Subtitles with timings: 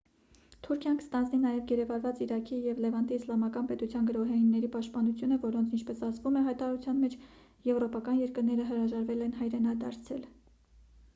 [0.65, 6.43] թուրքիան կստանձնի նաև գերեվարված իրաքի և լևանտի իսլամական պետության գրոհայինների պաշտպանությունը որոնց ինչպես ասվում է
[6.47, 7.15] հայտարարության մեջ
[7.71, 10.25] եվրոպական երկրները հրաժարվել են հայրենադարձել